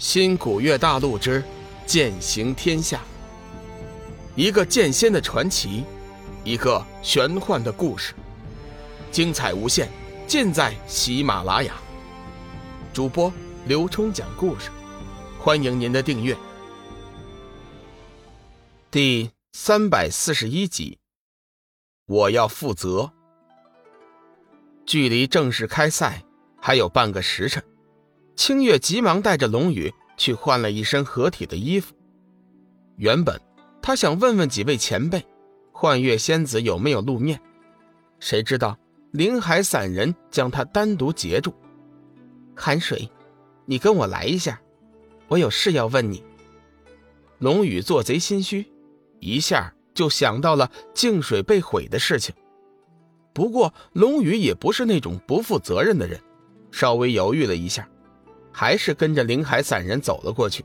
[0.00, 1.44] 新古月大陆之
[1.84, 3.02] 剑行天下，
[4.34, 5.84] 一个剑仙的传奇，
[6.42, 8.14] 一个玄幻的故事，
[9.12, 9.90] 精彩无限，
[10.26, 11.74] 尽在喜马拉雅。
[12.94, 13.30] 主播
[13.66, 14.70] 刘冲讲故事，
[15.38, 16.34] 欢迎您的订阅。
[18.90, 20.98] 第三百四十一集，
[22.06, 23.12] 我要负责。
[24.86, 26.22] 距离正式开赛
[26.58, 27.62] 还有半个时辰。
[28.40, 31.94] 清月急忙带着龙宇去换了一身合体的衣服。
[32.96, 33.38] 原本
[33.82, 35.22] 他想问问几位前辈，
[35.72, 37.38] 幻月仙子有没有露面，
[38.18, 38.78] 谁知道
[39.10, 41.52] 灵海散人将他单独截住。
[42.56, 43.10] 寒水，
[43.66, 44.58] 你跟我来一下，
[45.28, 46.24] 我有事要问你。
[47.40, 48.66] 龙宇做贼心虚，
[49.18, 52.34] 一下就想到了净水被毁的事情。
[53.34, 56.18] 不过龙宇也不是那种不负责任的人，
[56.70, 57.86] 稍微犹豫了一下。
[58.52, 60.64] 还是跟着灵海散人走了过去。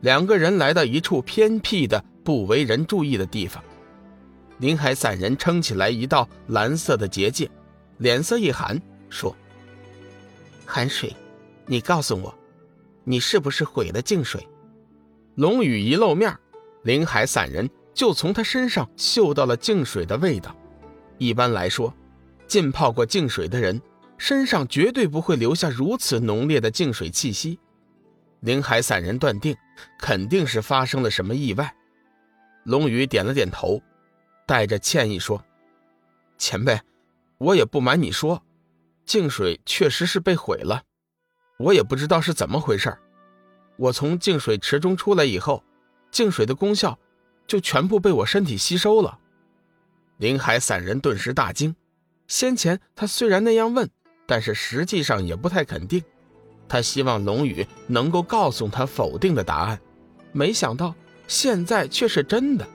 [0.00, 3.62] 两个人来到一处偏僻的、不为人注意的地方，
[4.58, 7.48] 灵海散人撑起来一道蓝色的结界，
[7.98, 9.34] 脸色一寒，说
[10.66, 11.14] ：“寒水，
[11.66, 12.34] 你告诉我，
[13.04, 14.46] 你是不是毁了净水？”
[15.36, 16.36] 龙宇一露面，
[16.82, 20.54] 灵海散人就从他身上嗅到了净水的味道。
[21.18, 21.94] 一般来说，
[22.48, 23.80] 浸泡过净水的人。
[24.24, 27.58] 身上绝对不会留下如此浓烈的净水气息，
[28.38, 29.56] 林海散人断定
[29.98, 31.74] 肯定是发生了什么意外。
[32.62, 33.82] 龙宇点了点头，
[34.46, 35.44] 带着歉意说
[36.38, 36.80] ：“前辈，
[37.38, 38.40] 我也不瞒你说，
[39.04, 40.84] 净水确实是被毁了，
[41.56, 42.96] 我也不知道是怎么回事
[43.76, 45.64] 我从净水池中出来以后，
[46.12, 46.96] 净水的功效
[47.48, 49.18] 就全部被我身体吸收了。”
[50.18, 51.74] 林海散人顿时大惊，
[52.28, 53.90] 先前他虽然那样问。
[54.32, 56.02] 但是实际上也不太肯定，
[56.66, 59.78] 他希望龙宇能够告诉他否定的答案，
[60.32, 60.94] 没想到
[61.28, 62.66] 现在却是真的。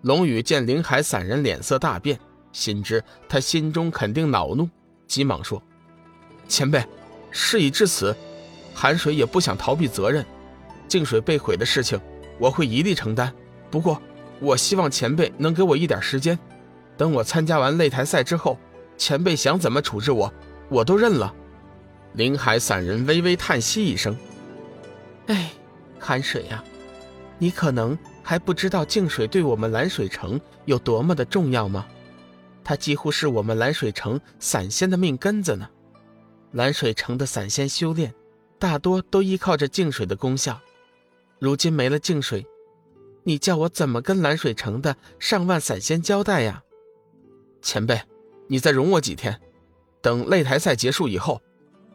[0.00, 2.18] 龙宇见林海散人脸色大变，
[2.52, 4.66] 心知他心中肯定恼怒，
[5.06, 5.62] 急忙说
[6.48, 6.82] ：“前辈，
[7.30, 8.16] 事已至此，
[8.72, 10.24] 寒水也不想逃避责任，
[10.88, 12.00] 净水被毁的事情
[12.38, 13.30] 我会一力承担。
[13.70, 14.00] 不过，
[14.40, 16.38] 我希望前辈能给我一点时间，
[16.96, 18.58] 等我参加完擂台赛之后，
[18.96, 20.32] 前辈想怎么处置我。”
[20.72, 21.34] 我都认了，
[22.14, 24.16] 林海散人微微叹息一声
[25.28, 25.52] ：“哎，
[25.98, 26.64] 寒水呀，
[27.36, 31.86] 你可能还不知道净水对我们蓝水城有多么的重要吗？
[32.64, 35.68] 它几乎是我们蓝水城散仙的命根子呢。
[36.52, 38.14] 蓝水城的散仙修炼，
[38.58, 40.58] 大多都依靠着净水的功效。
[41.38, 42.46] 如今没了净水，
[43.24, 46.62] 你叫我怎么跟蓝水城的上万散仙交代呀？
[47.60, 48.00] 前辈，
[48.46, 49.38] 你再容我几天。”
[50.02, 51.40] 等擂台赛结束以后，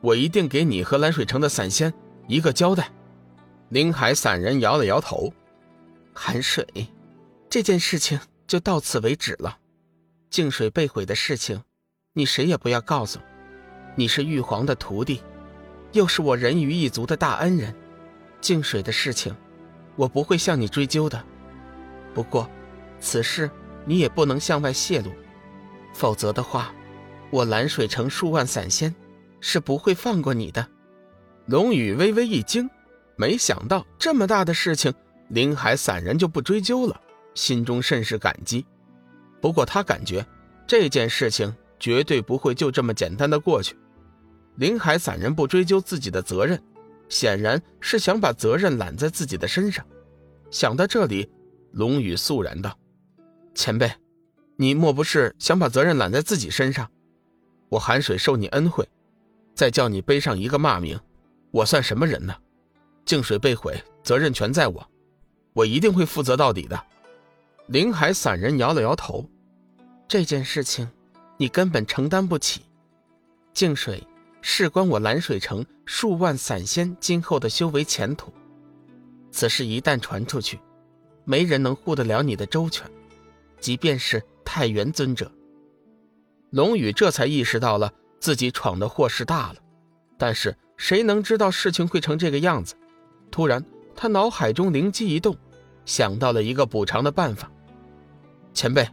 [0.01, 1.94] 我一定给你和蓝水城的散仙
[2.28, 2.90] 一个交代。
[3.69, 5.31] 林海散人摇了摇头
[6.16, 6.66] ：“寒水，
[7.50, 9.57] 这件事情就到此为止了。
[10.29, 11.62] 净水被毁的事情，
[12.13, 13.19] 你谁也不要告诉。
[13.95, 15.22] 你是玉皇的徒弟，
[15.91, 17.75] 又是我人鱼一族的大恩人。
[18.39, 19.35] 净水的事情，
[19.97, 21.22] 我不会向你追究的。
[22.13, 22.50] 不过，
[23.01, 23.51] 此事
[23.84, 25.12] 你也不能向外泄露，
[25.94, 26.74] 否则的话。”
[27.29, 28.93] 我蓝水城数万散仙，
[29.41, 30.65] 是不会放过你的。
[31.47, 32.69] 龙宇微微一惊，
[33.15, 34.93] 没想到这么大的事情，
[35.29, 36.99] 林海散人就不追究了，
[37.33, 38.65] 心中甚是感激。
[39.41, 40.25] 不过他感觉
[40.65, 43.75] 这件事情绝对不会就这么简单的过去。
[44.55, 46.61] 林海散人不追究自己的责任，
[47.09, 49.85] 显然是想把责任揽在自己的身上。
[50.49, 51.29] 想到这里，
[51.71, 52.77] 龙宇肃然道
[53.53, 53.91] ：“前辈，
[54.55, 56.89] 你莫不是想把责任揽在自己身上？”
[57.69, 58.88] 我寒水受你恩惠，
[59.53, 61.00] 再叫你背上一个骂名，
[61.51, 62.35] 我算什么人呢？
[63.05, 64.88] 净水被毁，责任全在我，
[65.53, 66.81] 我一定会负责到底的。
[67.67, 69.29] 林海散人摇了摇头，
[70.07, 70.89] 这件事情
[71.38, 72.61] 你根本承担不起。
[73.53, 74.01] 净水
[74.41, 78.31] 事关我蓝水城数万散仙今后的修为前途，
[79.31, 80.59] 此事一旦传出去，
[81.25, 82.89] 没人能护得了你的周全，
[83.59, 85.30] 即便是太元尊者。
[86.51, 89.55] 龙宇这才意识到了自己闯的祸事大了，
[90.17, 92.75] 但是谁能知道事情会成这个样子？
[93.29, 93.63] 突然，
[93.95, 95.35] 他脑海中灵机一动，
[95.85, 97.51] 想到了一个补偿的办法。
[98.53, 98.88] 前辈，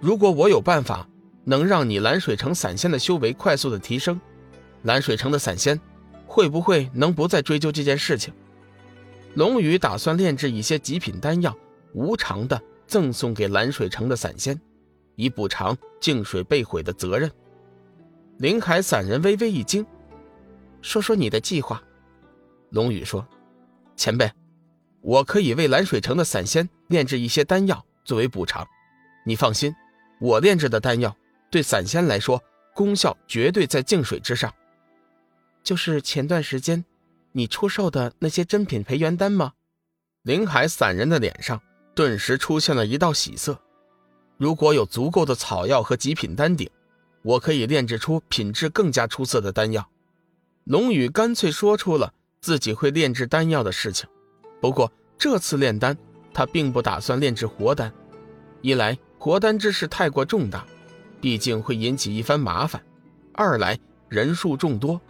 [0.00, 1.06] 如果我有办法
[1.44, 4.18] 能让你蓝水城散仙的修为快速的提升，
[4.82, 5.78] 蓝水城的散仙
[6.26, 8.32] 会不会能不再追究这件事情？
[9.34, 11.54] 龙宇打算炼制一些极品丹药，
[11.92, 14.58] 无偿的赠送给蓝水城的散仙。
[15.16, 17.30] 以补偿净水被毁的责任。
[18.38, 19.84] 林海散人微微一惊，
[20.80, 21.82] 说说你的计划。
[22.70, 23.26] 龙宇说
[23.96, 24.30] ：“前辈，
[25.00, 28.66] 我可以为蓝水城的散仙炼制一些丹药作为补偿。
[29.24, 29.74] 你放心，
[30.20, 31.16] 我炼制的丹药
[31.50, 32.42] 对散仙来说
[32.74, 34.52] 功效绝对在净水之上。
[35.64, 36.84] 就是前段时间
[37.32, 39.54] 你出售的那些珍品培元丹吗？”
[40.22, 41.62] 林海散人的脸上
[41.94, 43.62] 顿时出现了一道喜色。
[44.38, 46.68] 如果有足够的草药和极品丹鼎，
[47.22, 49.88] 我可以炼制出品质更加出色的丹药。
[50.64, 54.08] 龙宇干脆说出了自己会炼制丹药的事情。
[54.60, 55.96] 不过这次炼丹，
[56.34, 57.92] 他并不打算炼制活丹。
[58.60, 60.66] 一来活丹之事太过重大，
[61.20, 62.80] 毕竟会引起一番麻烦；
[63.32, 63.78] 二来
[64.08, 65.00] 人数众多，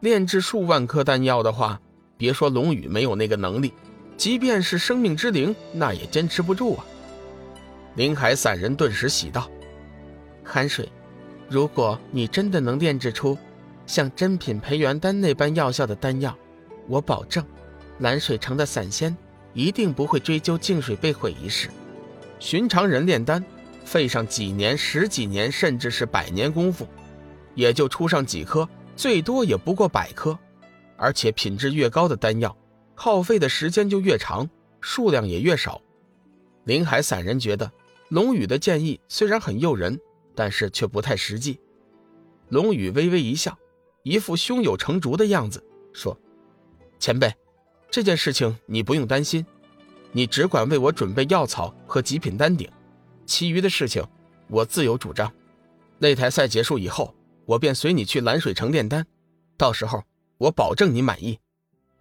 [0.00, 1.80] 炼制数万颗丹药的话，
[2.16, 3.72] 别说龙宇没有那个能力，
[4.16, 6.84] 即便是生命之灵，那也坚持不住啊。
[7.96, 9.50] 林海散人顿时喜道
[10.44, 10.86] ：“寒水，
[11.48, 13.38] 如果你真的能炼制出
[13.86, 16.36] 像珍品培元丹那般药效的丹药，
[16.88, 17.42] 我保证，
[18.00, 19.16] 蓝水城的散仙
[19.54, 21.70] 一定不会追究净水被毁一事。
[22.38, 23.42] 寻常人炼丹，
[23.86, 26.86] 费上几年、十几年，甚至是百年功夫，
[27.54, 30.38] 也就出上几颗，最多也不过百颗。
[30.98, 32.54] 而且品质越高的丹药，
[32.94, 34.46] 耗费的时间就越长，
[34.82, 35.80] 数量也越少。
[36.64, 37.72] 林海散人觉得。”
[38.08, 39.98] 龙宇的建议虽然很诱人，
[40.34, 41.58] 但是却不太实际。
[42.50, 43.58] 龙宇微微一笑，
[44.04, 45.62] 一副胸有成竹的样子，
[45.92, 46.16] 说
[47.00, 47.34] ：“前辈，
[47.90, 49.44] 这件事情你不用担心，
[50.12, 52.70] 你只管为我准备药草和极品丹鼎，
[53.26, 54.06] 其余的事情
[54.48, 55.32] 我自有主张。
[56.00, 57.12] 擂台赛结束以后，
[57.44, 59.04] 我便随你去蓝水城炼丹，
[59.56, 60.00] 到时候
[60.38, 61.36] 我保证你满意。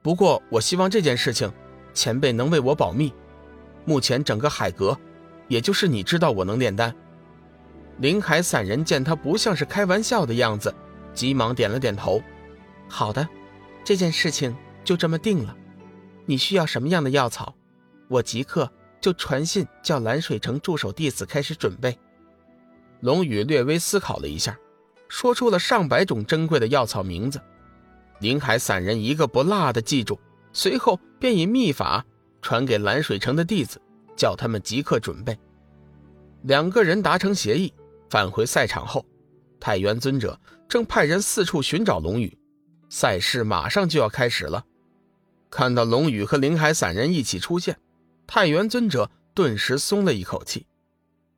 [0.03, 1.51] 不过，我希望这件事情
[1.95, 3.11] 前辈能为我保密。
[3.85, 4.95] 目前整个海阁……”
[5.47, 6.93] 也就是你知道我能炼丹，
[7.99, 10.73] 林海散人见他不像是开玩笑的样子，
[11.13, 12.21] 急忙点了点头。
[12.87, 13.27] 好的，
[13.83, 15.55] 这件事情就这么定了。
[16.25, 17.55] 你需要什么样的药草，
[18.07, 21.97] 我即刻就传信叫蓝水城驻守弟子开始准备。
[23.01, 24.57] 龙宇略微思考了一下，
[25.07, 27.39] 说出了上百种珍贵的药草名字。
[28.19, 30.19] 林海散人一个不落的记住，
[30.53, 32.03] 随后便以秘法
[32.41, 33.79] 传给蓝水城的弟子。
[34.15, 35.37] 叫他们即刻准备。
[36.43, 37.73] 两个人达成协议，
[38.09, 39.05] 返回赛场后，
[39.59, 42.37] 太元尊者正派人四处寻找龙宇。
[42.89, 44.63] 赛事马上就要开始了，
[45.49, 47.77] 看到龙宇和灵海散人一起出现，
[48.27, 50.67] 太元尊者顿时松了一口气。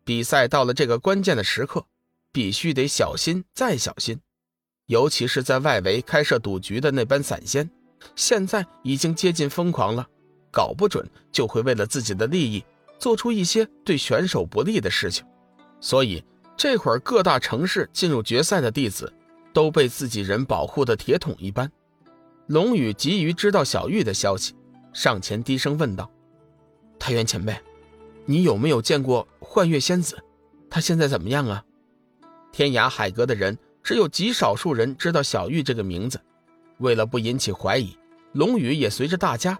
[0.04, 1.86] 比赛到了这个关键的时刻，
[2.32, 4.20] 必须得小心再小心，
[4.88, 7.70] 尤其是在外围开设赌局的那班散仙，
[8.16, 10.08] 现在已经接近疯狂了。
[10.52, 12.64] 搞不准就会为了自己的利益
[13.00, 15.26] 做出一些对选手不利的事情，
[15.80, 16.24] 所以
[16.56, 19.12] 这会儿各大城市进入决赛的弟子
[19.54, 21.72] 都被自己人保护的铁桶一般。
[22.48, 24.56] 龙宇急于知道小玉的消息，
[24.94, 26.10] 上前低声问道
[26.98, 27.56] ：“太原前辈，
[28.26, 30.18] 你有没有见过幻月仙子？
[30.70, 31.64] 她现在怎么样啊？”
[32.52, 36.20] 天涯海阁的人只有极少数人知道小玉这个名字，
[36.80, 37.96] 为了不引起怀疑，
[38.32, 39.60] 龙宇也随着大家。